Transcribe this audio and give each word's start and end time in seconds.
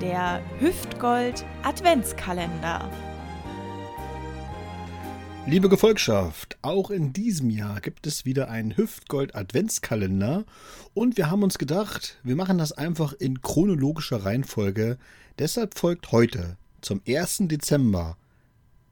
Der 0.00 0.40
Hüftgold 0.60 1.44
Adventskalender. 1.64 2.88
Liebe 5.44 5.68
Gefolgschaft, 5.68 6.56
auch 6.62 6.92
in 6.92 7.12
diesem 7.12 7.50
Jahr 7.50 7.80
gibt 7.80 8.06
es 8.06 8.24
wieder 8.24 8.48
einen 8.48 8.76
Hüftgold 8.76 9.34
Adventskalender 9.34 10.44
und 10.94 11.16
wir 11.16 11.32
haben 11.32 11.42
uns 11.42 11.58
gedacht, 11.58 12.20
wir 12.22 12.36
machen 12.36 12.58
das 12.58 12.70
einfach 12.70 13.12
in 13.12 13.42
chronologischer 13.42 14.24
Reihenfolge. 14.24 14.98
Deshalb 15.40 15.76
folgt 15.76 16.12
heute 16.12 16.56
zum 16.80 17.00
1. 17.04 17.48
Dezember, 17.48 18.16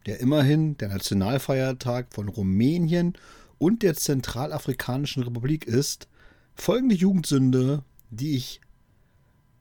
der 0.07 0.18
immerhin 0.18 0.77
der 0.77 0.88
Nationalfeiertag 0.88 2.09
von 2.12 2.27
Rumänien 2.27 3.14
und 3.59 3.84
der 3.84 3.95
Zentralafrikanischen 3.95 5.23
Republik 5.23 5.66
ist, 5.66 6.09
folgende 6.57 6.96
Jugendsünde, 6.96 7.84
die 8.11 8.34
ich 8.34 8.61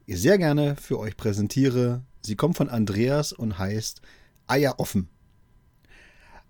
sehr 0.07 0.37
gerne 0.37 0.75
für 0.75 0.99
euch 0.99 1.17
präsentiere. 1.17 2.03
Sie 2.21 2.35
kommt 2.35 2.57
von 2.57 2.69
Andreas 2.69 3.33
und 3.33 3.57
heißt 3.57 4.01
Eier 4.47 4.79
offen. 4.79 5.09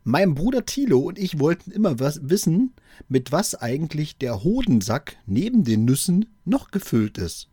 Mein 0.03 0.35
Bruder 0.35 0.65
Thilo 0.65 0.99
und 0.99 1.17
ich 1.17 1.39
wollten 1.39 1.71
immer 1.71 1.99
was 1.99 2.29
wissen, 2.29 2.73
mit 3.07 3.31
was 3.31 3.55
eigentlich 3.55 4.17
der 4.17 4.43
Hodensack 4.43 5.17
neben 5.25 5.63
den 5.63 5.85
Nüssen 5.85 6.27
noch 6.43 6.69
gefüllt 6.69 7.17
ist. 7.17 7.49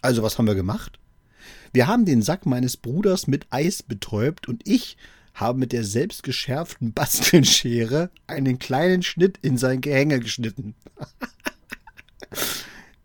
Also 0.00 0.22
was 0.22 0.38
haben 0.38 0.46
wir 0.46 0.54
gemacht? 0.54 1.00
Wir 1.72 1.86
haben 1.86 2.04
den 2.04 2.22
Sack 2.22 2.46
meines 2.46 2.76
Bruders 2.76 3.26
mit 3.26 3.46
Eis 3.50 3.82
betäubt 3.82 4.48
und 4.48 4.66
ich 4.68 4.96
habe 5.34 5.58
mit 5.58 5.72
der 5.72 5.84
selbstgeschärften 5.84 6.92
Bastelschere 6.92 8.10
einen 8.26 8.58
kleinen 8.58 9.02
Schnitt 9.02 9.38
in 9.42 9.58
sein 9.58 9.80
Gehänge 9.80 10.20
geschnitten. 10.20 10.74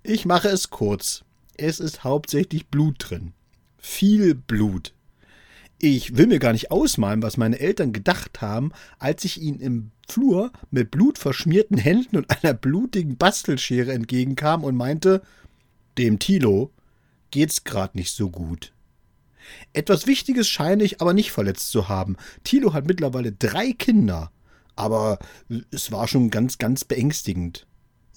ich 0.04 0.26
mache 0.26 0.50
es 0.50 0.70
kurz. 0.70 1.24
Es 1.62 1.82
ist 1.82 2.06
hauptsächlich 2.06 2.68
Blut 2.68 2.96
drin. 3.00 3.34
Viel 3.78 4.34
Blut. 4.34 4.94
Ich 5.78 6.16
will 6.16 6.28
mir 6.28 6.40
gar 6.40 6.54
nicht 6.54 6.72
ausmalen, 6.72 7.22
was 7.22 7.36
meine 7.36 7.60
Eltern 7.60 7.92
gedacht 7.92 8.42
haben, 8.42 8.72
als 8.98 9.26
ich 9.26 9.42
ihnen 9.42 9.60
im 9.60 9.92
Flur 10.08 10.52
mit 10.72 10.92
blutverschmierten 10.92 11.78
Händen 11.78 12.18
und 12.18 12.28
einer 12.30 12.54
blutigen 12.54 13.18
Bastelschere 13.18 13.92
entgegenkam 13.92 14.64
und 14.64 14.76
meinte, 14.76 15.22
dem 15.98 16.18
Tilo 16.20 16.72
geht's 17.32 17.66
grad 17.66 17.94
nicht 17.94 18.12
so 18.12 18.30
gut. 18.30 18.74
Etwas 19.74 20.08
Wichtiges 20.08 20.48
scheine 20.48 20.84
ich 20.84 21.02
aber 21.02 21.14
nicht 21.14 21.32
verletzt 21.32 21.72
zu 21.72 21.90
haben. 21.90 22.16
Tilo 22.44 22.74
hat 22.74 22.88
mittlerweile 22.88 23.34
drei 23.34 23.74
Kinder. 23.74 24.32
Aber 24.76 25.20
es 25.72 25.92
war 25.92 26.08
schon 26.08 26.30
ganz, 26.30 26.58
ganz 26.58 26.86
beängstigend. 26.86 27.68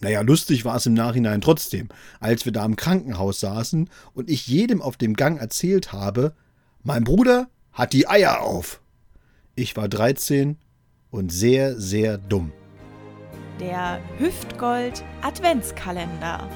Naja, 0.02 0.20
lustig 0.22 0.64
war 0.64 0.76
es 0.76 0.86
im 0.86 0.94
Nachhinein 0.94 1.40
trotzdem, 1.40 1.88
als 2.18 2.44
wir 2.44 2.50
da 2.50 2.64
im 2.64 2.74
Krankenhaus 2.74 3.38
saßen 3.38 3.88
und 4.14 4.28
ich 4.28 4.48
jedem 4.48 4.82
auf 4.82 4.96
dem 4.96 5.14
Gang 5.14 5.40
erzählt 5.40 5.92
habe, 5.92 6.34
mein 6.82 7.04
Bruder 7.04 7.48
hat 7.72 7.92
die 7.92 8.08
Eier 8.08 8.42
auf. 8.42 8.80
Ich 9.54 9.76
war 9.76 9.88
13 9.88 10.56
und 11.10 11.30
sehr, 11.30 11.78
sehr 11.78 12.18
dumm. 12.18 12.52
Der 13.60 14.00
Hüftgold 14.18 15.04
Adventskalender. 15.20 16.48